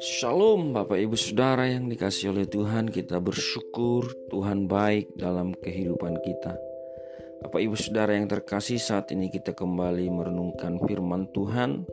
Shalom 0.00 0.72
Bapak 0.72 0.96
Ibu 0.96 1.12
Saudara 1.12 1.68
yang 1.68 1.92
dikasih 1.92 2.32
oleh 2.32 2.48
Tuhan. 2.48 2.88
Kita 2.88 3.20
bersyukur 3.20 4.08
Tuhan 4.32 4.64
baik 4.64 5.12
dalam 5.20 5.52
kehidupan 5.60 6.24
kita. 6.24 6.56
Bapak 7.44 7.60
Ibu 7.60 7.76
Saudara 7.76 8.16
yang 8.16 8.32
terkasih 8.32 8.80
saat 8.80 9.12
ini 9.12 9.28
kita 9.28 9.52
kembali 9.52 10.08
merenungkan 10.08 10.80
firman 10.88 11.28
Tuhan. 11.36 11.84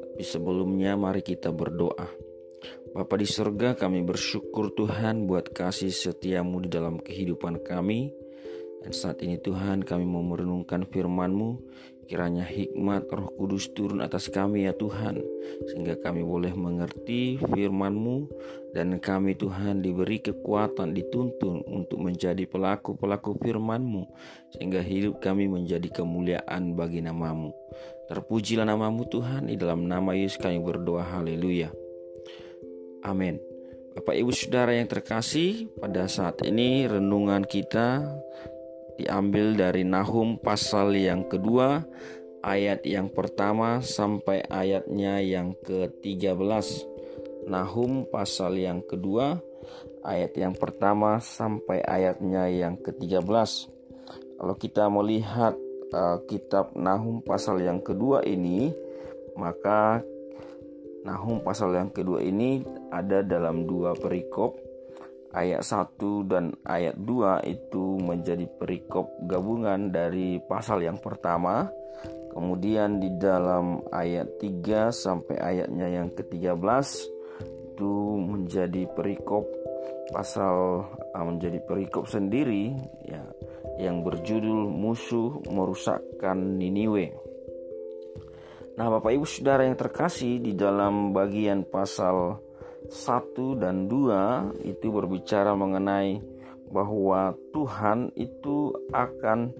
Tapi 0.00 0.24
sebelumnya 0.24 0.96
mari 0.96 1.20
kita 1.20 1.52
berdoa. 1.52 2.08
Bapa 2.96 3.20
di 3.20 3.28
surga 3.28 3.76
kami 3.76 4.00
bersyukur 4.08 4.72
Tuhan 4.72 5.28
buat 5.28 5.52
kasih 5.52 5.92
setiamu 5.92 6.64
di 6.64 6.72
dalam 6.72 6.96
kehidupan 6.96 7.60
kami. 7.60 8.08
Dan 8.80 8.92
saat 8.92 9.20
ini 9.20 9.36
Tuhan 9.40 9.84
kami 9.84 10.04
mau 10.04 10.20
merenungkan 10.20 10.84
firman-Mu 10.88 11.56
Kiranya 12.04 12.44
hikmat 12.44 13.08
roh 13.08 13.32
kudus 13.32 13.72
turun 13.72 14.04
atas 14.04 14.28
kami 14.28 14.68
ya 14.68 14.76
Tuhan 14.76 15.16
Sehingga 15.68 15.96
kami 15.96 16.20
boleh 16.20 16.52
mengerti 16.52 17.40
firman-Mu 17.40 18.28
Dan 18.76 19.00
kami 19.00 19.32
Tuhan 19.34 19.80
diberi 19.80 20.20
kekuatan 20.20 20.92
dituntun 20.92 21.64
untuk 21.64 22.04
menjadi 22.04 22.44
pelaku-pelaku 22.44 23.40
firman-Mu 23.40 24.04
Sehingga 24.52 24.84
hidup 24.84 25.24
kami 25.24 25.48
menjadi 25.48 25.88
kemuliaan 25.88 26.76
bagi 26.76 27.00
namamu. 27.00 27.56
Terpujilah 28.12 28.68
namamu 28.68 29.08
Tuhan 29.08 29.48
Di 29.48 29.56
dalam 29.56 29.88
nama 29.88 30.12
Yesus 30.12 30.36
kami 30.36 30.60
berdoa. 30.60 31.08
Haleluya. 31.08 31.72
Amin. 33.04 33.40
Bapak 33.94 34.12
Ibu 34.12 34.32
Saudara 34.34 34.76
yang 34.76 34.90
terkasih 34.90 35.72
Pada 35.80 36.04
saat 36.10 36.42
ini 36.44 36.84
renungan 36.84 37.48
kita 37.48 38.04
diambil 38.94 39.58
dari 39.58 39.82
Nahum 39.82 40.38
pasal 40.38 40.94
yang 40.94 41.26
kedua 41.26 41.82
ayat 42.44 42.84
yang 42.84 43.08
pertama 43.08 43.80
sampai 43.80 44.44
ayatnya 44.46 45.18
yang 45.24 45.56
ke-13. 45.64 46.84
Nahum 47.48 48.08
pasal 48.08 48.56
yang 48.56 48.84
kedua 48.84 49.40
ayat 50.04 50.36
yang 50.36 50.52
pertama 50.52 51.18
sampai 51.18 51.80
ayatnya 51.80 52.48
yang 52.52 52.76
ke-13. 52.76 53.72
Kalau 54.34 54.54
kita 54.60 54.84
melihat 54.92 55.56
uh, 55.96 56.20
kitab 56.28 56.76
Nahum 56.76 57.24
pasal 57.24 57.64
yang 57.64 57.80
kedua 57.80 58.20
ini, 58.28 58.72
maka 59.40 60.04
Nahum 61.04 61.44
pasal 61.44 61.76
yang 61.76 61.92
kedua 61.92 62.24
ini 62.24 62.64
ada 62.88 63.20
dalam 63.20 63.68
dua 63.68 63.92
perikop 63.96 64.56
ayat 65.34 65.66
1 65.66 66.30
dan 66.30 66.54
ayat 66.62 66.94
2 66.96 67.42
itu 67.50 67.98
menjadi 67.98 68.46
perikop 68.46 69.10
gabungan 69.26 69.90
dari 69.90 70.38
pasal 70.38 70.86
yang 70.86 70.96
pertama. 71.02 71.66
Kemudian 72.30 72.98
di 72.98 73.14
dalam 73.18 73.82
ayat 73.90 74.38
3 74.38 74.90
sampai 74.90 75.38
ayatnya 75.38 75.86
yang 75.90 76.10
ke-13 76.14 76.86
itu 77.74 77.94
menjadi 78.22 78.86
perikop 78.94 79.46
pasal 80.14 80.86
ah, 81.14 81.24
menjadi 81.26 81.58
perikop 81.66 82.06
sendiri 82.06 82.70
ya 83.02 83.22
yang 83.82 84.06
berjudul 84.06 84.70
musuh 84.70 85.42
merusakkan 85.50 86.58
Niniwe. 86.58 87.10
Nah, 88.74 88.90
Bapak 88.90 89.14
Ibu 89.14 89.26
Saudara 89.26 89.66
yang 89.66 89.78
terkasih 89.78 90.42
di 90.42 90.54
dalam 90.58 91.14
bagian 91.14 91.62
pasal 91.66 92.42
1 92.88 93.62
dan 93.62 93.88
2 93.88 94.66
itu 94.68 94.86
berbicara 94.92 95.56
mengenai 95.56 96.20
bahwa 96.68 97.32
Tuhan 97.54 98.10
itu 98.18 98.74
akan 98.90 99.54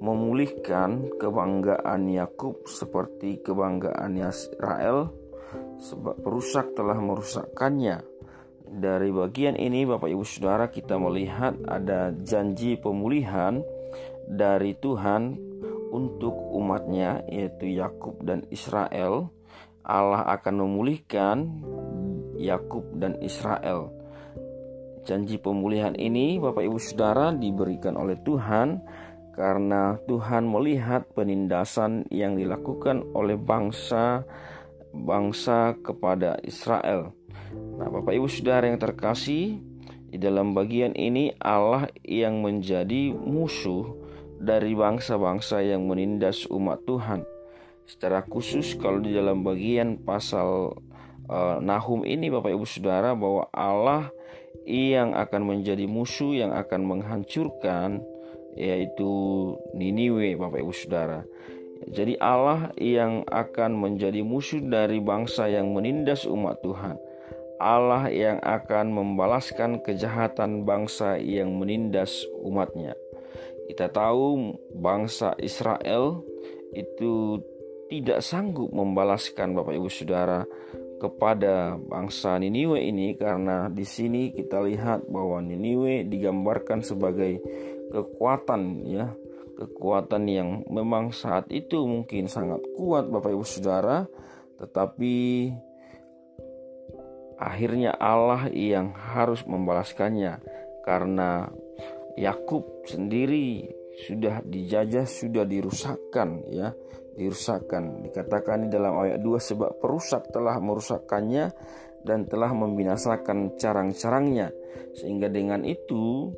memulihkan 0.00 1.12
kebanggaan 1.16 2.10
Yakub 2.10 2.66
seperti 2.66 3.40
kebanggaan 3.40 4.18
Israel 4.18 5.12
sebab 5.78 6.18
perusak 6.20 6.74
telah 6.74 6.98
merusakkannya. 6.98 8.02
Dari 8.74 9.14
bagian 9.14 9.54
ini 9.54 9.86
Bapak 9.86 10.10
Ibu 10.10 10.24
Saudara 10.26 10.66
kita 10.66 10.98
melihat 10.98 11.54
ada 11.68 12.10
janji 12.10 12.74
pemulihan 12.74 13.62
dari 14.26 14.74
Tuhan 14.74 15.38
untuk 15.94 16.34
umatnya 16.58 17.22
yaitu 17.30 17.70
Yakub 17.70 18.18
dan 18.26 18.42
Israel. 18.50 19.30
Allah 19.84 20.26
akan 20.26 20.64
memulihkan 20.64 21.36
Yakub 22.36 22.84
dan 22.98 23.18
Israel. 23.22 23.90
Janji 25.04 25.36
pemulihan 25.36 25.92
ini 25.94 26.40
Bapak 26.40 26.64
Ibu 26.64 26.80
Saudara 26.80 27.28
diberikan 27.36 28.00
oleh 28.00 28.16
Tuhan 28.24 28.80
karena 29.36 30.00
Tuhan 30.08 30.48
melihat 30.48 31.04
penindasan 31.12 32.08
yang 32.08 32.40
dilakukan 32.40 33.04
oleh 33.12 33.36
bangsa 33.36 34.24
bangsa 34.94 35.74
kepada 35.82 36.38
Israel. 36.46 37.12
Nah, 37.76 37.90
Bapak 37.90 38.14
Ibu 38.14 38.30
Saudara 38.30 38.70
yang 38.70 38.78
terkasih, 38.78 39.58
di 40.14 40.22
dalam 40.22 40.54
bagian 40.54 40.94
ini 40.94 41.34
Allah 41.42 41.90
yang 42.06 42.38
menjadi 42.38 43.10
musuh 43.10 43.98
dari 44.38 44.78
bangsa-bangsa 44.78 45.58
yang 45.66 45.90
menindas 45.90 46.46
umat 46.46 46.86
Tuhan. 46.86 47.26
Secara 47.84 48.22
khusus 48.22 48.78
kalau 48.78 49.02
di 49.02 49.10
dalam 49.10 49.42
bagian 49.42 49.98
pasal 50.00 50.78
uh, 51.28 51.58
Nahum 51.60 52.04
ini 52.04 52.28
Bapak 52.28 52.52
Ibu 52.52 52.66
Saudara 52.66 53.16
bahwa 53.16 53.48
Allah 53.52 54.10
yang 54.64 55.12
akan 55.12 55.44
menjadi 55.44 55.84
musuh 55.84 56.32
yang 56.32 56.56
akan 56.56 56.88
menghancurkan 56.88 58.00
yaitu 58.56 59.10
Niniwe 59.74 60.38
Bapak 60.38 60.62
Ibu 60.62 60.72
Saudara. 60.72 61.26
Jadi 61.84 62.16
Allah 62.16 62.72
yang 62.80 63.28
akan 63.28 63.76
menjadi 63.76 64.24
musuh 64.24 64.62
dari 64.64 65.04
bangsa 65.04 65.52
yang 65.52 65.76
menindas 65.76 66.24
umat 66.24 66.64
Tuhan. 66.64 66.96
Allah 67.60 68.08
yang 68.08 68.40
akan 68.40 68.90
membalaskan 68.92 69.84
kejahatan 69.84 70.64
bangsa 70.64 71.20
yang 71.20 71.54
menindas 71.54 72.24
umatnya. 72.40 72.96
Kita 73.68 73.92
tahu 73.92 74.56
bangsa 74.74 75.36
Israel 75.40 76.24
itu 76.72 77.40
tidak 77.92 78.24
sanggup 78.24 78.72
membalaskan 78.72 79.52
Bapak 79.54 79.76
Ibu 79.76 79.88
Saudara 79.92 80.42
kepada 80.98 81.76
bangsa 81.76 82.38
Niniwe 82.38 82.80
ini 82.80 83.18
karena 83.18 83.68
di 83.68 83.84
sini 83.84 84.30
kita 84.30 84.62
lihat 84.62 85.06
bahwa 85.10 85.42
Niniwe 85.42 86.06
digambarkan 86.06 86.80
sebagai 86.84 87.40
kekuatan 87.90 88.84
ya. 88.86 89.12
Kekuatan 89.54 90.26
yang 90.26 90.66
memang 90.66 91.14
saat 91.14 91.46
itu 91.54 91.86
mungkin 91.86 92.26
sangat 92.26 92.58
kuat 92.74 93.06
Bapak 93.06 93.30
Ibu 93.30 93.46
Saudara. 93.46 94.02
Tetapi 94.58 95.14
akhirnya 97.38 97.94
Allah 97.94 98.50
yang 98.50 98.90
harus 98.94 99.46
membalaskannya 99.46 100.42
karena 100.82 101.50
Yakub 102.18 102.86
sendiri 102.86 103.70
sudah 103.94 104.42
dijajah 104.42 105.06
sudah 105.06 105.46
dirusakkan 105.46 106.42
ya 106.50 106.74
dirusakkan. 107.14 108.04
Dikatakan 108.04 108.66
di 108.66 108.68
dalam 108.74 108.98
ayat 108.98 109.22
2 109.22 109.38
sebab 109.38 109.70
perusak 109.78 110.30
telah 110.34 110.58
merusakkannya 110.58 111.54
dan 112.04 112.28
telah 112.28 112.52
membinasakan 112.52 113.56
carang-carangnya. 113.56 114.52
Sehingga 114.94 115.32
dengan 115.32 115.64
itu 115.64 116.30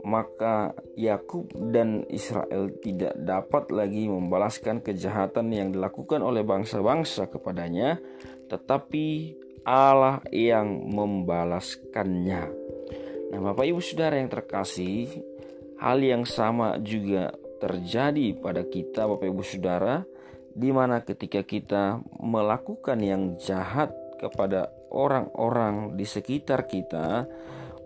maka 0.00 0.72
Yakub 0.96 1.52
dan 1.52 2.08
Israel 2.08 2.72
tidak 2.80 3.20
dapat 3.20 3.68
lagi 3.68 4.08
membalaskan 4.08 4.80
kejahatan 4.80 5.52
yang 5.52 5.68
dilakukan 5.76 6.24
oleh 6.24 6.40
bangsa-bangsa 6.40 7.28
kepadanya, 7.28 8.00
tetapi 8.48 9.36
Allah 9.68 10.24
yang 10.32 10.88
membalaskannya. 10.88 12.42
Nah, 13.30 13.40
Bapak 13.44 13.68
Ibu 13.68 13.78
Saudara 13.84 14.16
yang 14.16 14.32
terkasih, 14.32 15.20
hal 15.78 16.00
yang 16.00 16.24
sama 16.24 16.80
juga 16.80 17.36
terjadi 17.60 18.40
pada 18.40 18.64
kita 18.64 19.04
Bapak 19.04 19.28
Ibu 19.28 19.44
Saudara 19.44 20.02
di 20.54 20.70
mana 20.74 21.02
ketika 21.02 21.46
kita 21.46 22.02
melakukan 22.18 22.98
yang 23.00 23.38
jahat 23.38 23.94
kepada 24.18 24.68
orang-orang 24.90 25.94
di 25.96 26.04
sekitar 26.04 26.66
kita, 26.66 27.24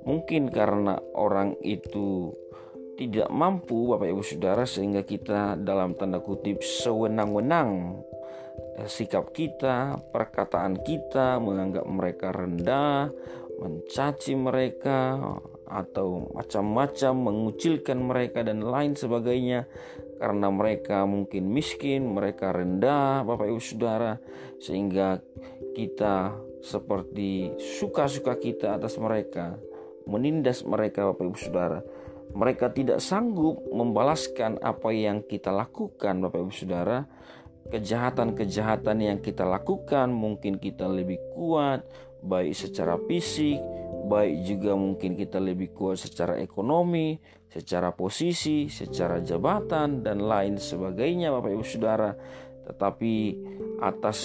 mungkin 0.03 0.51
karena 0.51 0.99
orang 1.15 1.55
itu 1.61 2.33
tidak 2.95 3.29
mampu, 3.31 3.91
Bapak 3.91 4.09
Ibu 4.11 4.23
Saudara, 4.23 4.65
sehingga 4.65 5.03
kita 5.03 5.59
dalam 5.59 5.99
tanda 5.99 6.23
kutip 6.23 6.63
sewenang-wenang 6.63 8.01
eh, 8.79 8.89
sikap 8.89 9.35
kita, 9.35 9.99
perkataan 10.15 10.81
kita 10.83 11.43
menganggap 11.43 11.87
mereka 11.87 12.31
rendah, 12.31 13.11
mencaci 13.59 14.35
mereka, 14.39 15.19
atau 15.75 16.31
macam-macam 16.37 17.13
mengucilkan 17.17 17.99
mereka 17.99 18.45
dan 18.45 18.63
lain 18.63 18.95
sebagainya 18.95 19.67
karena 20.19 20.49
mereka 20.51 21.05
mungkin 21.05 21.51
miskin, 21.51 22.15
mereka 22.15 22.55
rendah, 22.55 23.27
Bapak 23.27 23.51
Ibu 23.51 23.61
Saudara, 23.61 24.19
sehingga 24.63 25.19
kita 25.75 26.35
seperti 26.65 27.53
suka-suka 27.79 28.39
kita 28.41 28.79
atas 28.79 28.97
mereka, 28.97 29.59
menindas 30.09 30.65
mereka, 30.65 31.11
Bapak 31.13 31.25
Ibu 31.29 31.39
Saudara. 31.39 31.81
Mereka 32.35 32.75
tidak 32.75 32.99
sanggup 32.99 33.63
membalaskan 33.71 34.59
apa 34.59 34.91
yang 34.91 35.23
kita 35.23 35.55
lakukan, 35.55 36.19
Bapak 36.25 36.41
Ibu 36.41 36.53
Saudara, 36.55 37.07
kejahatan-kejahatan 37.69 38.99
yang 39.01 39.19
kita 39.21 39.45
lakukan, 39.47 40.13
mungkin 40.13 40.61
kita 40.61 40.89
lebih 40.89 41.21
kuat, 41.33 41.85
baik 42.25 42.57
secara 42.57 42.97
fisik, 43.05 43.61
baik 44.09 44.49
juga 44.49 44.73
mungkin 44.75 45.15
kita 45.15 45.37
lebih 45.41 45.77
kuat 45.77 46.01
secara 46.01 46.41
ekonomi, 46.41 47.21
secara 47.53 47.93
posisi, 47.93 48.67
secara 48.73 49.21
jabatan, 49.21 50.01
dan 50.01 50.25
lain 50.25 50.57
sebagainya, 50.57 51.31
Bapak 51.31 51.53
Ibu 51.53 51.65
Saudara. 51.65 52.11
Tetapi 52.65 53.15
atas 53.85 54.25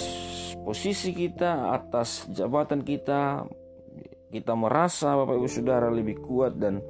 posisi 0.64 1.12
kita, 1.12 1.76
atas 1.76 2.24
jabatan 2.32 2.80
kita, 2.82 3.44
kita 4.32 4.52
merasa 4.56 5.14
Bapak 5.14 5.36
Ibu 5.36 5.48
Saudara 5.48 5.92
lebih 5.92 6.18
kuat 6.24 6.56
dan 6.56 6.80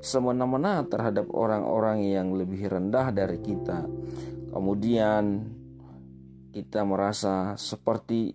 semena-mena 0.00 0.86
terhadap 0.88 1.28
orang-orang 1.34 2.08
yang 2.08 2.32
lebih 2.32 2.72
rendah 2.72 3.12
dari 3.12 3.36
kita. 3.42 3.84
Kemudian 4.50 5.44
kita 6.50 6.82
merasa 6.82 7.54
seperti 7.54 8.34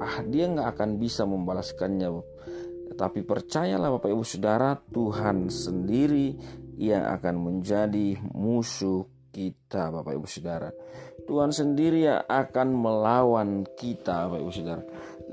ah 0.00 0.24
dia 0.24 0.48
nggak 0.50 0.68
akan 0.76 0.90
bisa 0.96 1.28
membalaskannya. 1.28 2.08
Tetapi 2.94 3.20
percayalah 3.26 3.90
Bapak 3.96 4.10
Ibu 4.12 4.24
Saudara, 4.24 4.76
Tuhan 4.92 5.50
sendiri 5.50 6.36
yang 6.78 7.06
akan 7.06 7.34
menjadi 7.40 8.18
musuh 8.34 9.06
kita 9.34 9.90
Bapak 9.90 10.14
Ibu 10.14 10.26
Saudara. 10.30 10.70
Tuhan 11.24 11.50
sendiri 11.50 12.06
yang 12.06 12.22
akan 12.28 12.68
melawan 12.76 13.64
kita 13.74 14.28
Bapak 14.28 14.40
Ibu 14.44 14.52
Saudara. 14.52 14.82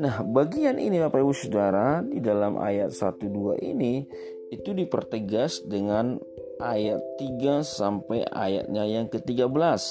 Nah, 0.02 0.24
bagian 0.24 0.80
ini 0.80 0.98
Bapak 0.98 1.19
Ibu 1.22 1.34
Saudara 1.36 2.02
di 2.02 2.24
dalam 2.24 2.57
ayat 2.57 2.96
1 2.96 3.22
2 3.22 3.60
ini 3.62 4.07
itu 4.50 4.74
dipertegas 4.74 5.64
dengan 5.68 6.18
ayat 6.57 7.00
3 7.19 7.62
sampai 7.62 8.25
ayatnya 8.25 8.84
yang 8.88 9.06
ke-13. 9.12 9.81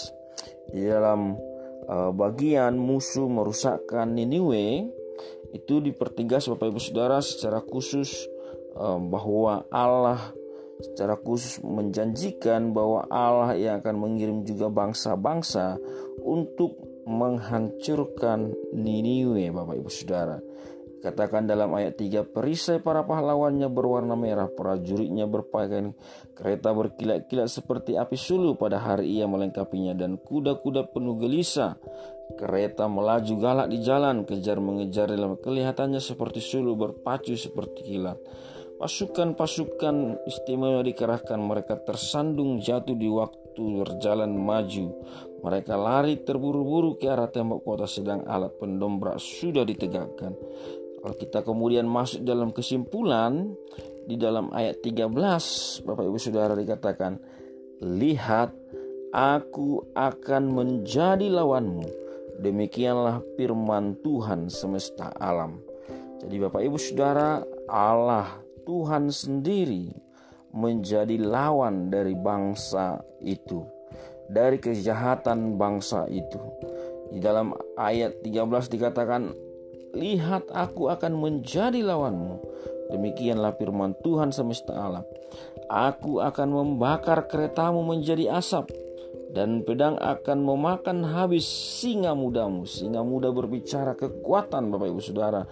Di 0.74 0.86
dalam 0.86 1.36
uh, 1.86 2.10
bagian 2.12 2.76
musuh 2.76 3.30
merusakkan 3.30 4.12
Niniwe 4.12 4.90
itu 5.54 5.82
dipertegas 5.82 6.46
Bapak 6.48 6.74
Ibu 6.74 6.80
Saudara 6.80 7.18
secara 7.22 7.62
khusus 7.62 8.28
uh, 8.76 8.98
bahwa 8.98 9.66
Allah 9.70 10.32
secara 10.80 11.16
khusus 11.20 11.60
menjanjikan 11.60 12.72
bahwa 12.72 13.04
Allah 13.12 13.52
yang 13.56 13.84
akan 13.84 13.96
mengirim 14.00 14.48
juga 14.48 14.72
bangsa-bangsa 14.72 15.76
untuk 16.24 16.80
menghancurkan 17.04 18.52
Niniwe 18.72 19.52
Bapak 19.52 19.76
Ibu 19.76 19.90
Saudara. 19.92 20.40
Katakan 21.00 21.48
dalam 21.48 21.72
ayat 21.72 21.96
3 21.96 22.28
Perisai 22.28 22.76
para 22.84 23.08
pahlawannya 23.08 23.72
berwarna 23.72 24.12
merah 24.12 24.52
Prajuritnya 24.52 25.24
berpakaian 25.24 25.96
kereta 26.36 26.76
berkilat-kilat 26.76 27.48
seperti 27.48 27.96
api 27.96 28.20
sulu 28.20 28.60
Pada 28.60 28.76
hari 28.76 29.16
ia 29.16 29.24
melengkapinya 29.24 29.96
Dan 29.96 30.20
kuda-kuda 30.20 30.92
penuh 30.92 31.16
gelisah. 31.16 31.80
Kereta 32.36 32.84
melaju 32.84 33.32
galak 33.40 33.72
di 33.72 33.80
jalan 33.80 34.28
Kejar 34.28 34.60
mengejar 34.60 35.08
dalam 35.08 35.40
kelihatannya 35.40 36.04
seperti 36.04 36.44
sulu 36.44 36.76
Berpacu 36.76 37.32
seperti 37.32 37.96
kilat. 37.96 38.20
Pasukan-pasukan 38.76 40.24
istimewa 40.28 40.84
dikerahkan 40.84 41.40
Mereka 41.40 41.84
tersandung 41.88 42.60
jatuh 42.60 42.96
di 42.96 43.08
waktu 43.08 43.40
berjalan 43.84 44.36
maju. 44.36 44.92
Mereka 45.40 45.72
lari 45.72 46.20
terburu-buru 46.20 47.00
ke 47.00 47.08
arah 47.08 47.32
tembok 47.32 47.64
kota 47.64 47.88
sedang 47.88 48.28
alat 48.28 48.52
pendombrak 48.60 49.16
sudah 49.16 49.64
ditegakkan. 49.64 50.36
Kalau 51.00 51.16
kita 51.16 51.40
kemudian 51.40 51.88
masuk 51.88 52.20
dalam 52.22 52.52
kesimpulan 52.52 53.56
di 54.04 54.20
dalam 54.20 54.52
ayat 54.52 54.84
13 54.84 55.08
Bapak 55.86 56.04
Ibu 56.04 56.18
Saudara 56.20 56.52
dikatakan 56.52 57.16
lihat 57.80 58.52
aku 59.16 59.92
akan 59.96 60.42
menjadi 60.52 61.32
lawanmu 61.32 61.88
demikianlah 62.40 63.24
firman 63.40 63.96
Tuhan 64.04 64.52
semesta 64.52 65.12
alam. 65.16 65.60
Jadi 66.20 66.36
Bapak 66.36 66.60
Ibu 66.60 66.76
Saudara 66.76 67.40
Allah 67.64 68.40
Tuhan 68.68 69.08
sendiri 69.08 69.88
menjadi 70.52 71.16
lawan 71.16 71.88
dari 71.88 72.12
bangsa 72.12 73.00
itu 73.24 73.64
dari 74.30 74.62
kejahatan 74.62 75.58
bangsa 75.58 76.06
itu. 76.06 76.38
Di 77.10 77.18
dalam 77.18 77.50
ayat 77.74 78.22
13 78.22 78.70
dikatakan, 78.70 79.34
"Lihat 79.94 80.50
aku 80.52 80.90
akan 80.90 81.18
menjadi 81.18 81.82
lawanmu." 81.82 82.36
Demikianlah 82.90 83.54
firman 83.54 83.94
Tuhan 84.02 84.34
semesta 84.34 84.74
alam. 84.74 85.06
Aku 85.70 86.18
akan 86.18 86.48
membakar 86.50 87.30
keretamu 87.30 87.86
menjadi 87.86 88.34
asap 88.34 88.74
dan 89.30 89.62
pedang 89.62 89.94
akan 90.02 90.42
memakan 90.42 91.06
habis 91.06 91.46
singa 91.46 92.18
mudamu. 92.18 92.66
Singa 92.66 93.06
muda 93.06 93.30
berbicara 93.30 93.94
kekuatan 93.94 94.74
Bapak 94.74 94.90
Ibu 94.90 95.02
Saudara. 95.02 95.46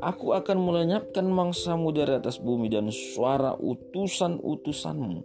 Aku 0.00 0.32
akan 0.32 0.56
melenyapkan 0.56 1.28
mangsamu 1.28 1.92
dari 1.92 2.16
atas 2.16 2.40
bumi 2.40 2.72
dan 2.72 2.88
suara 2.88 3.52
utusan-utusanmu 3.60 5.20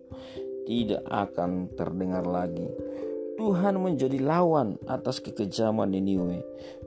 tidak 0.68 1.08
akan 1.08 1.72
terdengar 1.80 2.28
lagi. 2.28 2.68
Tuhan 3.40 3.80
menjadi 3.80 4.20
lawan 4.20 4.76
atas 4.88 5.24
kekejaman 5.24 5.96
Niniwe. 5.96 6.44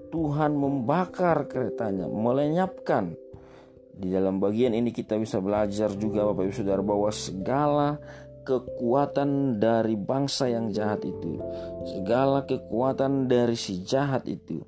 Tuhan 0.09 0.57
membakar 0.57 1.47
keretanya, 1.49 2.09
melenyapkan. 2.09 3.15
Di 3.99 4.09
dalam 4.15 4.39
bagian 4.39 4.73
ini 4.73 4.95
kita 4.95 5.19
bisa 5.19 5.43
belajar 5.43 5.91
juga 5.99 6.23
Bapak 6.23 6.49
Ibu 6.49 6.55
Saudara 6.55 6.83
bahwa 6.87 7.11
segala 7.11 7.89
kekuatan 8.47 9.61
dari 9.61 9.99
bangsa 9.99 10.49
yang 10.49 10.71
jahat 10.71 11.03
itu, 11.05 11.37
segala 11.85 12.47
kekuatan 12.47 13.27
dari 13.27 13.59
si 13.59 13.83
jahat 13.83 14.25
itu 14.31 14.63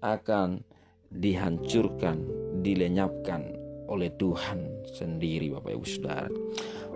akan 0.00 0.64
dihancurkan, 1.12 2.24
dilenyapkan 2.64 3.52
oleh 3.90 4.08
Tuhan 4.14 4.86
sendiri 4.86 5.50
Bapak 5.50 5.72
Ibu 5.76 5.86
Saudara. 5.86 6.30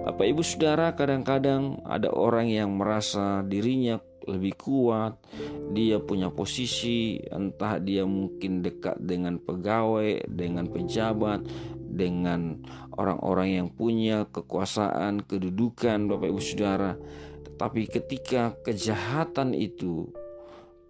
Bapak 0.09 0.27
Ibu 0.31 0.43
Saudara 0.47 0.95
kadang-kadang 0.95 1.83
ada 1.85 2.11
orang 2.15 2.51
yang 2.51 2.75
merasa 2.75 3.43
dirinya 3.45 3.99
lebih 4.25 4.57
kuat, 4.57 5.21
dia 5.73 6.01
punya 6.01 6.33
posisi, 6.33 7.21
entah 7.21 7.77
dia 7.81 8.09
mungkin 8.09 8.65
dekat 8.65 8.97
dengan 9.01 9.37
pegawai, 9.41 10.25
dengan 10.29 10.69
pejabat, 10.69 11.45
dengan 11.77 12.59
orang-orang 12.97 13.49
yang 13.63 13.69
punya 13.71 14.27
kekuasaan, 14.29 15.23
kedudukan, 15.25 16.11
Bapak 16.11 16.29
Ibu 16.33 16.43
Saudara. 16.43 16.93
Tetapi 17.45 17.83
ketika 17.87 18.57
kejahatan 18.67 19.55
itu 19.55 20.11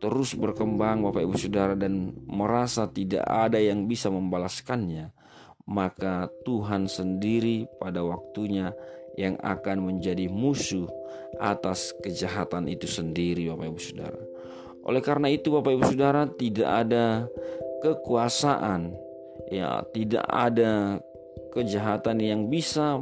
terus 0.00 0.32
berkembang, 0.36 1.04
Bapak 1.04 1.24
Ibu 1.24 1.36
Saudara, 1.36 1.74
dan 1.76 2.14
merasa 2.24 2.88
tidak 2.88 3.24
ada 3.24 3.60
yang 3.60 3.84
bisa 3.84 4.08
membalaskannya, 4.08 5.12
maka 5.68 6.28
Tuhan 6.44 6.88
sendiri 6.88 7.68
pada 7.80 8.04
waktunya 8.04 8.72
yang 9.14 9.38
akan 9.40 9.94
menjadi 9.94 10.26
musuh 10.26 10.86
atas 11.38 11.94
kejahatan 12.02 12.70
itu 12.70 12.86
sendiri 12.86 13.50
Bapak 13.50 13.66
Ibu 13.70 13.80
Saudara. 13.80 14.22
Oleh 14.84 15.02
karena 15.02 15.28
itu 15.30 15.50
Bapak 15.50 15.72
Ibu 15.74 15.84
Saudara 15.88 16.28
tidak 16.28 16.70
ada 16.70 17.26
kekuasaan 17.82 18.94
ya 19.52 19.84
tidak 19.92 20.24
ada 20.28 20.98
kejahatan 21.52 22.18
yang 22.22 22.40
bisa 22.48 22.98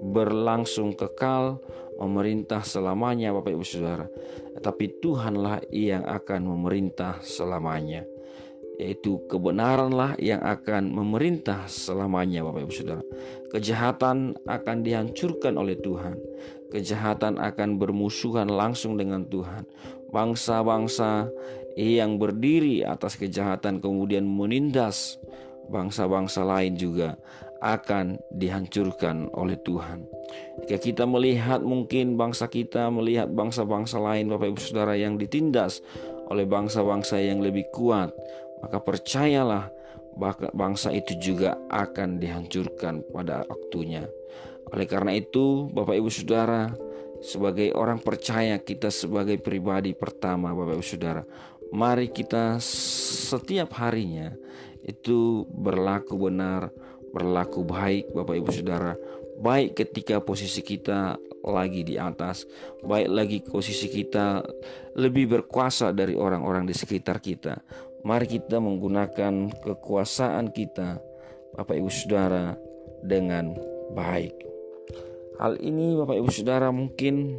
berlangsung 0.00 0.96
kekal 0.96 1.60
memerintah 2.00 2.64
selamanya 2.64 3.32
Bapak 3.36 3.52
Ibu 3.52 3.64
Saudara. 3.64 4.08
Tapi 4.60 5.00
Tuhanlah 5.00 5.64
yang 5.72 6.04
akan 6.04 6.48
memerintah 6.48 7.20
selamanya 7.24 8.04
yaitu 8.80 9.20
kebenaranlah 9.28 10.16
yang 10.16 10.40
akan 10.40 10.88
memerintah 10.88 11.68
selamanya 11.68 12.40
Bapak 12.40 12.64
Ibu 12.64 12.72
Saudara. 12.72 13.04
Kejahatan 13.52 14.40
akan 14.48 14.76
dihancurkan 14.80 15.60
oleh 15.60 15.76
Tuhan. 15.76 16.16
Kejahatan 16.72 17.36
akan 17.36 17.76
bermusuhan 17.76 18.48
langsung 18.48 18.96
dengan 18.96 19.28
Tuhan. 19.28 19.68
Bangsa-bangsa 20.08 21.28
yang 21.76 22.16
berdiri 22.16 22.80
atas 22.80 23.20
kejahatan 23.20 23.84
kemudian 23.84 24.24
menindas 24.24 25.20
bangsa-bangsa 25.68 26.42
lain 26.42 26.74
juga 26.74 27.20
akan 27.60 28.16
dihancurkan 28.32 29.28
oleh 29.36 29.60
Tuhan. 29.60 30.08
Jika 30.64 30.80
kita 30.80 31.04
melihat 31.04 31.60
mungkin 31.60 32.16
bangsa 32.16 32.48
kita 32.48 32.88
melihat 32.88 33.28
bangsa-bangsa 33.28 34.00
lain 34.00 34.32
Bapak 34.32 34.56
Ibu 34.56 34.60
Saudara 34.60 34.96
yang 34.96 35.20
ditindas 35.20 35.84
oleh 36.30 36.46
bangsa-bangsa 36.48 37.20
yang 37.20 37.42
lebih 37.44 37.68
kuat, 37.74 38.14
maka 38.60 38.78
percayalah 38.80 39.72
bangsa 40.52 40.92
itu 40.92 41.16
juga 41.16 41.56
akan 41.72 42.20
dihancurkan 42.20 43.04
pada 43.12 43.46
waktunya. 43.48 44.04
Oleh 44.70 44.86
karena 44.86 45.16
itu, 45.16 45.66
Bapak 45.72 45.96
Ibu 45.98 46.10
Saudara, 46.12 46.70
sebagai 47.20 47.72
orang 47.76 48.00
percaya 48.00 48.56
kita 48.60 48.88
sebagai 48.88 49.36
pribadi 49.40 49.92
pertama 49.92 50.56
Bapak 50.56 50.80
Ibu 50.80 50.86
Saudara, 50.86 51.22
mari 51.70 52.08
kita 52.10 52.58
setiap 52.62 53.76
harinya 53.80 54.32
itu 54.84 55.44
berlaku 55.48 56.16
benar, 56.16 56.72
berlaku 57.12 57.66
baik 57.66 58.14
Bapak 58.14 58.34
Ibu 58.40 58.50
Saudara, 58.50 58.94
baik 59.40 59.76
ketika 59.76 60.20
posisi 60.20 60.64
kita 60.64 61.16
lagi 61.40 61.80
di 61.84 61.96
atas, 61.96 62.44
baik 62.84 63.08
lagi 63.08 63.38
posisi 63.40 63.88
kita 63.88 64.44
lebih 64.96 65.40
berkuasa 65.40 65.92
dari 65.96 66.12
orang-orang 66.12 66.68
di 66.68 66.76
sekitar 66.76 67.20
kita. 67.20 67.60
Mari 68.00 68.26
kita 68.40 68.56
menggunakan 68.58 69.52
kekuasaan 69.60 70.48
kita, 70.56 70.96
Bapak 71.52 71.76
Ibu 71.76 71.90
Saudara, 71.92 72.56
dengan 73.04 73.52
baik. 73.92 74.32
Hal 75.36 75.60
ini, 75.60 75.96
Bapak 75.96 76.16
Ibu 76.16 76.30
Saudara, 76.32 76.72
mungkin 76.72 77.36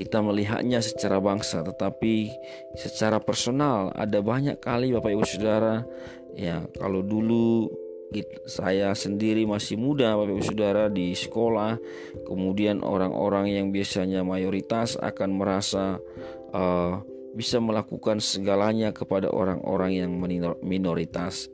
kita 0.00 0.24
melihatnya 0.24 0.80
secara 0.80 1.20
bangsa, 1.20 1.60
tetapi 1.60 2.32
secara 2.80 3.20
personal 3.20 3.92
ada 3.92 4.24
banyak 4.24 4.56
kali 4.64 4.96
Bapak 4.96 5.12
Ibu 5.12 5.24
Saudara, 5.28 5.84
ya 6.32 6.64
kalau 6.80 7.04
dulu 7.04 7.68
saya 8.44 8.92
sendiri 8.92 9.48
masih 9.48 9.80
muda 9.80 10.12
Bapak 10.12 10.36
Ibu 10.36 10.44
Saudara 10.44 10.84
di 10.92 11.16
sekolah 11.16 11.80
kemudian 12.28 12.84
orang-orang 12.84 13.48
yang 13.56 13.72
biasanya 13.72 14.20
mayoritas 14.20 15.00
akan 15.00 15.30
merasa 15.32 15.96
uh, 16.52 17.00
bisa 17.32 17.58
melakukan 17.58 18.20
segalanya 18.20 18.92
kepada 18.92 19.32
orang-orang 19.32 20.04
yang 20.04 20.12
minoritas. 20.60 21.48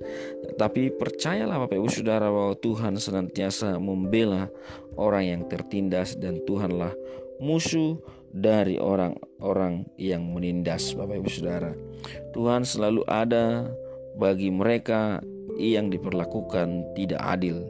Tapi 0.59 0.91
percayalah 0.91 1.63
Bapak 1.63 1.79
Ibu 1.79 1.91
Saudara 1.91 2.29
bahwa 2.29 2.55
Tuhan 2.59 2.99
senantiasa 2.99 3.79
membela 3.79 4.51
orang 4.99 5.25
yang 5.25 5.43
tertindas 5.47 6.19
dan 6.19 6.43
Tuhanlah 6.43 6.93
musuh 7.39 7.97
dari 8.35 8.77
orang-orang 8.77 9.87
yang 9.97 10.27
menindas 10.27 10.93
Bapak 10.93 11.23
Ibu 11.23 11.31
Saudara. 11.31 11.73
Tuhan 12.35 12.67
selalu 12.67 13.03
ada 13.07 13.71
bagi 14.19 14.51
mereka 14.51 15.23
yang 15.59 15.91
diperlakukan 15.91 16.95
tidak 16.95 17.23
adil. 17.23 17.67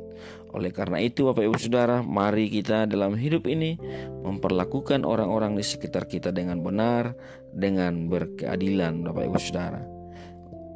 Oleh 0.59 0.75
karena 0.75 0.99
itu, 0.99 1.31
Bapak 1.31 1.47
Ibu 1.47 1.55
Saudara, 1.55 2.03
mari 2.03 2.51
kita 2.51 2.91
dalam 2.91 3.15
hidup 3.15 3.47
ini 3.47 3.79
memperlakukan 4.27 5.07
orang-orang 5.07 5.55
di 5.55 5.63
sekitar 5.63 6.11
kita 6.11 6.35
dengan 6.35 6.59
benar, 6.67 7.15
dengan 7.55 8.11
berkeadilan, 8.11 9.07
Bapak 9.07 9.23
Ibu 9.31 9.39
Saudara. 9.39 9.87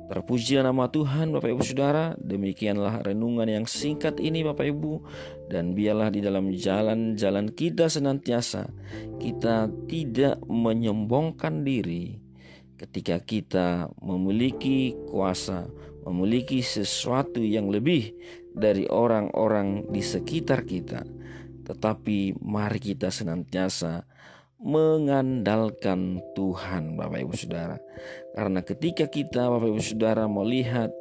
Terpujilah 0.06 0.70
nama 0.70 0.92
Tuhan 0.92 1.32
Bapak 1.32 1.56
Ibu 1.56 1.64
Saudara 1.64 2.12
Demikianlah 2.20 3.00
renungan 3.00 3.48
yang 3.48 3.64
singkat 3.64 4.20
ini 4.20 4.44
Bapak 4.44 4.68
Ibu 4.68 5.00
Dan 5.48 5.72
biarlah 5.72 6.12
di 6.12 6.20
dalam 6.20 6.52
jalan-jalan 6.52 7.48
kita 7.56 7.88
senantiasa 7.88 8.68
Kita 9.16 9.72
tidak 9.88 10.36
menyombongkan 10.44 11.64
diri 11.64 12.20
Ketika 12.76 13.24
kita 13.24 13.88
memiliki 14.04 14.92
kuasa 15.08 15.64
memiliki 16.02 16.60
sesuatu 16.60 17.38
yang 17.38 17.70
lebih 17.70 18.10
dari 18.52 18.86
orang-orang 18.88 19.88
di 19.88 20.00
sekitar 20.04 20.64
kita, 20.68 21.02
tetapi 21.66 22.36
mari 22.40 22.80
kita 22.80 23.08
senantiasa 23.08 24.04
mengandalkan 24.62 26.22
Tuhan, 26.38 26.94
Bapak 26.94 27.18
Ibu 27.26 27.34
Saudara, 27.34 27.76
karena 28.38 28.60
ketika 28.62 29.10
kita, 29.10 29.50
Bapak 29.50 29.68
Ibu 29.74 29.82
Saudara, 29.82 30.30
melihat 30.30 30.94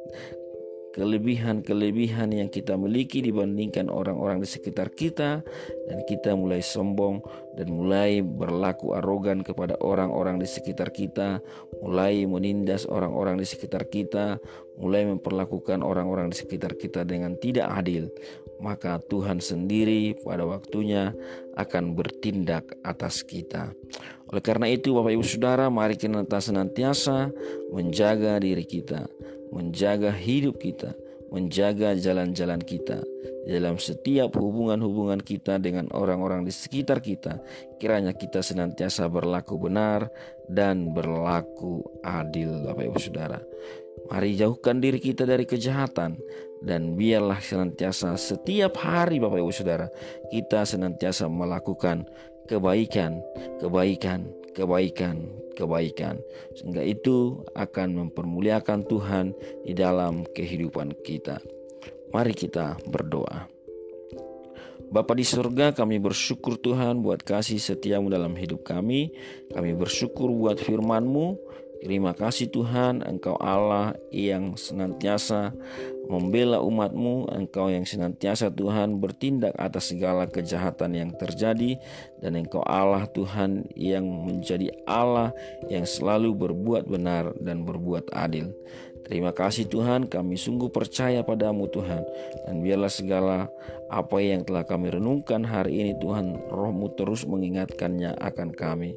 kelebihan-kelebihan 0.92 2.36
yang 2.36 2.52
kita 2.52 2.76
miliki 2.76 3.24
dibandingkan 3.24 3.88
orang-orang 3.88 4.44
di 4.44 4.48
sekitar 4.48 4.92
kita 4.92 5.40
dan 5.88 5.98
kita 6.04 6.36
mulai 6.36 6.60
sombong 6.60 7.24
dan 7.56 7.72
mulai 7.72 8.20
berlaku 8.20 8.92
arogan 8.96 9.40
kepada 9.40 9.76
orang-orang 9.80 10.36
di 10.36 10.48
sekitar 10.48 10.92
kita, 10.92 11.40
mulai 11.80 12.28
menindas 12.28 12.84
orang-orang 12.84 13.40
di 13.40 13.48
sekitar 13.48 13.88
kita, 13.88 14.36
mulai 14.76 15.08
memperlakukan 15.08 15.80
orang-orang 15.80 16.28
di 16.28 16.36
sekitar 16.36 16.76
kita 16.76 17.08
dengan 17.08 17.36
tidak 17.40 17.72
adil, 17.72 18.12
maka 18.60 19.00
Tuhan 19.08 19.40
sendiri 19.40 20.16
pada 20.20 20.44
waktunya 20.44 21.12
akan 21.56 21.96
bertindak 21.96 22.76
atas 22.84 23.24
kita. 23.24 23.72
Oleh 24.32 24.40
karena 24.40 24.68
itu 24.68 24.96
Bapak 24.96 25.12
Ibu 25.12 25.24
Saudara, 25.24 25.68
mari 25.68 25.96
kita 26.00 26.40
senantiasa 26.40 27.28
menjaga 27.68 28.40
diri 28.40 28.64
kita 28.64 29.04
menjaga 29.52 30.10
hidup 30.10 30.58
kita, 30.58 30.96
menjaga 31.28 31.92
jalan-jalan 31.92 32.58
kita 32.64 33.04
dalam 33.44 33.76
setiap 33.76 34.38
hubungan-hubungan 34.38 35.20
kita 35.20 35.58
dengan 35.60 35.90
orang-orang 35.92 36.46
di 36.46 36.52
sekitar 36.54 37.04
kita. 37.04 37.38
Kiranya 37.76 38.16
kita 38.16 38.40
senantiasa 38.40 39.06
berlaku 39.12 39.60
benar 39.60 40.08
dan 40.48 40.96
berlaku 40.96 41.84
adil, 42.02 42.64
Bapak 42.64 42.84
Ibu 42.88 42.98
Saudara. 42.98 43.38
Mari 44.08 44.34
jauhkan 44.34 44.82
diri 44.82 44.98
kita 44.98 45.28
dari 45.28 45.46
kejahatan 45.46 46.18
dan 46.62 46.94
biarlah 46.94 47.38
senantiasa 47.42 48.14
setiap 48.16 48.78
hari 48.80 49.18
Bapak 49.18 49.38
Ibu 49.42 49.52
Saudara 49.52 49.86
kita 50.30 50.62
senantiasa 50.62 51.26
melakukan 51.26 52.06
kebaikan, 52.46 53.18
kebaikan, 53.58 54.26
kebaikan, 54.52 55.28
kebaikan, 55.56 56.20
sehingga 56.56 56.84
itu 56.84 57.42
akan 57.56 58.06
mempermuliakan 58.06 58.84
Tuhan 58.88 59.36
di 59.64 59.72
dalam 59.76 60.24
kehidupan 60.32 60.96
kita. 61.04 61.40
Mari 62.12 62.36
kita 62.36 62.76
berdoa. 62.88 63.48
Bapa 64.92 65.16
di 65.16 65.24
surga, 65.24 65.72
kami 65.72 65.96
bersyukur 65.96 66.60
Tuhan 66.60 67.00
buat 67.00 67.24
kasih 67.24 67.56
setiamu 67.56 68.12
dalam 68.12 68.36
hidup 68.36 68.60
kami. 68.60 69.08
Kami 69.48 69.72
bersyukur 69.72 70.28
buat 70.28 70.60
firman-Mu 70.60 71.40
Terima 71.82 72.14
kasih 72.14 72.46
Tuhan, 72.46 73.02
Engkau 73.02 73.34
Allah 73.42 73.98
yang 74.14 74.54
senantiasa 74.54 75.50
membela 76.06 76.62
umatmu, 76.62 77.26
Engkau 77.34 77.74
yang 77.74 77.82
senantiasa 77.82 78.54
Tuhan 78.54 79.02
bertindak 79.02 79.50
atas 79.58 79.90
segala 79.90 80.30
kejahatan 80.30 80.94
yang 80.94 81.10
terjadi, 81.18 81.74
dan 82.22 82.38
Engkau 82.38 82.62
Allah 82.62 83.10
Tuhan 83.10 83.66
yang 83.74 84.06
menjadi 84.06 84.70
Allah 84.86 85.34
yang 85.66 85.82
selalu 85.82 86.30
berbuat 86.46 86.86
benar 86.86 87.34
dan 87.42 87.66
berbuat 87.66 88.14
adil. 88.14 88.54
Terima 89.02 89.34
kasih 89.34 89.66
Tuhan, 89.66 90.06
kami 90.06 90.38
sungguh 90.38 90.70
percaya 90.70 91.26
padamu 91.26 91.66
Tuhan, 91.66 92.06
dan 92.46 92.62
biarlah 92.62 92.94
segala 92.94 93.50
apa 93.92 94.24
yang 94.24 94.48
telah 94.48 94.64
kami 94.64 94.88
renungkan 94.88 95.44
hari 95.44 95.84
ini 95.84 95.92
Tuhan, 96.00 96.48
rohmu 96.48 96.96
terus 96.96 97.28
mengingatkannya 97.28 98.16
akan 98.16 98.56
kami. 98.56 98.96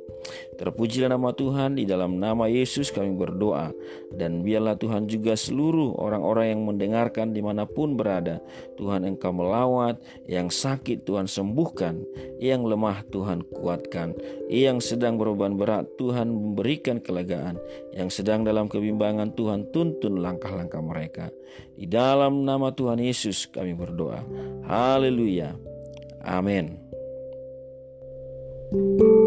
Terpujilah 0.55 1.11
nama 1.11 1.35
Tuhan, 1.35 1.75
di 1.75 1.83
dalam 1.83 2.15
nama 2.15 2.47
Yesus 2.47 2.95
kami 2.95 3.11
berdoa, 3.19 3.75
dan 4.15 4.39
biarlah 4.39 4.79
Tuhan 4.79 5.11
juga 5.11 5.35
seluruh 5.35 5.99
orang-orang 5.99 6.55
yang 6.55 6.61
mendengarkan 6.63 7.35
di 7.35 7.43
mana 7.43 7.67
pun 7.67 7.99
berada, 7.99 8.39
Tuhan 8.79 9.03
engkau 9.03 9.35
melawat, 9.35 9.99
yang 10.31 10.47
sakit 10.47 11.03
Tuhan 11.03 11.27
sembuhkan, 11.27 11.99
yang 12.39 12.63
lemah 12.63 13.03
Tuhan 13.11 13.43
kuatkan, 13.51 14.15
yang 14.47 14.79
sedang 14.79 15.19
beroban 15.19 15.59
berat 15.59 15.91
Tuhan 15.99 16.31
memberikan 16.31 17.03
kelegaan, 17.03 17.59
yang 17.91 18.07
sedang 18.07 18.47
dalam 18.47 18.71
kebimbangan 18.71 19.35
Tuhan 19.35 19.75
tuntun 19.75 20.23
langkah-langkah 20.23 20.79
mereka. 20.79 21.27
Di 21.75 21.87
dalam 21.87 22.47
nama 22.47 22.71
Tuhan 22.71 22.99
Yesus 23.03 23.51
kami 23.51 23.75
berdoa. 23.75 24.23
Haleluya. 24.85 25.57
Amin. 26.21 26.77
thank 28.71 29.01
you 29.01 29.24